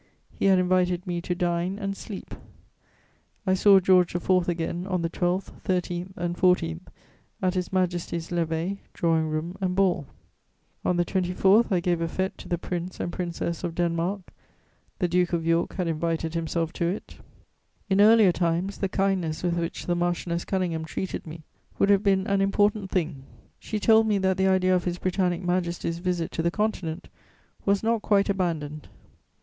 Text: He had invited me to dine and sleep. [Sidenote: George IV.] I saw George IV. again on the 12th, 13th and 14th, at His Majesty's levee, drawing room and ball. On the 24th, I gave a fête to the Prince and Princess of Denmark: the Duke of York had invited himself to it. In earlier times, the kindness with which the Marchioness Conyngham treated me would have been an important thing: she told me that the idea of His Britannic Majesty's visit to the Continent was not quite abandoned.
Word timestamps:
He 0.33 0.45
had 0.47 0.57
invited 0.57 1.05
me 1.05 1.21
to 1.21 1.35
dine 1.35 1.77
and 1.77 1.95
sleep. 1.95 2.31
[Sidenote: 2.31 2.49
George 2.49 2.75
IV.] 2.75 3.41
I 3.45 3.53
saw 3.53 3.79
George 3.79 4.15
IV. 4.15 4.49
again 4.49 4.87
on 4.87 5.03
the 5.03 5.11
12th, 5.11 5.51
13th 5.63 6.17
and 6.17 6.35
14th, 6.35 6.87
at 7.43 7.53
His 7.53 7.71
Majesty's 7.71 8.31
levee, 8.31 8.79
drawing 8.93 9.27
room 9.29 9.55
and 9.61 9.75
ball. 9.75 10.07
On 10.83 10.97
the 10.97 11.05
24th, 11.05 11.71
I 11.71 11.81
gave 11.81 12.01
a 12.01 12.07
fête 12.07 12.35
to 12.37 12.47
the 12.49 12.57
Prince 12.57 12.99
and 12.99 13.13
Princess 13.13 13.63
of 13.63 13.75
Denmark: 13.75 14.33
the 14.97 15.07
Duke 15.07 15.33
of 15.33 15.45
York 15.45 15.75
had 15.75 15.87
invited 15.87 16.33
himself 16.33 16.73
to 16.73 16.85
it. 16.85 17.17
In 17.87 18.01
earlier 18.01 18.31
times, 18.31 18.79
the 18.79 18.89
kindness 18.89 19.43
with 19.43 19.53
which 19.59 19.85
the 19.85 19.93
Marchioness 19.95 20.45
Conyngham 20.45 20.83
treated 20.83 21.27
me 21.27 21.43
would 21.77 21.91
have 21.91 22.01
been 22.01 22.25
an 22.25 22.41
important 22.41 22.89
thing: 22.89 23.21
she 23.59 23.79
told 23.79 24.07
me 24.07 24.17
that 24.17 24.37
the 24.37 24.47
idea 24.47 24.75
of 24.75 24.85
His 24.85 24.97
Britannic 24.97 25.43
Majesty's 25.43 25.99
visit 25.99 26.31
to 26.31 26.41
the 26.41 26.49
Continent 26.49 27.07
was 27.67 27.83
not 27.83 28.01
quite 28.01 28.29
abandoned. 28.29 28.87